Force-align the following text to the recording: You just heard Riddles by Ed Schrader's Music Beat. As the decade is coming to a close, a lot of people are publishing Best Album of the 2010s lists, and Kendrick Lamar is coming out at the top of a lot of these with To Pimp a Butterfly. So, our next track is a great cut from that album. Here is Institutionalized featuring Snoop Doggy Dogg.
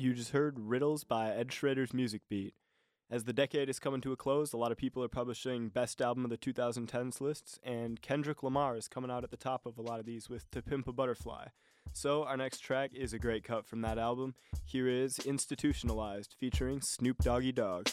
You 0.00 0.14
just 0.14 0.30
heard 0.30 0.60
Riddles 0.60 1.02
by 1.02 1.32
Ed 1.32 1.50
Schrader's 1.50 1.92
Music 1.92 2.22
Beat. 2.30 2.54
As 3.10 3.24
the 3.24 3.32
decade 3.32 3.68
is 3.68 3.80
coming 3.80 4.00
to 4.02 4.12
a 4.12 4.16
close, 4.16 4.52
a 4.52 4.56
lot 4.56 4.70
of 4.70 4.78
people 4.78 5.02
are 5.02 5.08
publishing 5.08 5.70
Best 5.70 6.00
Album 6.00 6.22
of 6.22 6.30
the 6.30 6.38
2010s 6.38 7.20
lists, 7.20 7.58
and 7.64 8.00
Kendrick 8.00 8.44
Lamar 8.44 8.76
is 8.76 8.86
coming 8.86 9.10
out 9.10 9.24
at 9.24 9.32
the 9.32 9.36
top 9.36 9.66
of 9.66 9.76
a 9.76 9.82
lot 9.82 9.98
of 9.98 10.06
these 10.06 10.28
with 10.28 10.48
To 10.52 10.62
Pimp 10.62 10.86
a 10.86 10.92
Butterfly. 10.92 11.46
So, 11.92 12.22
our 12.22 12.36
next 12.36 12.60
track 12.60 12.92
is 12.94 13.12
a 13.12 13.18
great 13.18 13.42
cut 13.42 13.66
from 13.66 13.80
that 13.80 13.98
album. 13.98 14.36
Here 14.64 14.86
is 14.86 15.18
Institutionalized 15.18 16.36
featuring 16.38 16.80
Snoop 16.80 17.18
Doggy 17.18 17.50
Dogg. 17.50 17.88